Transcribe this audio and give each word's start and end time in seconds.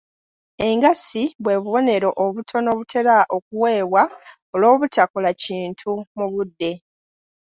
Engassi 0.67 1.23
bwe 1.43 1.55
bubonerezo 1.63 2.11
obutono 2.25 2.67
obutera 2.73 3.15
okuweebwa 3.35 4.03
olw'obutakola 4.53 5.29
kintu 5.43 5.91
mu 6.17 6.25
budde. 6.33 6.71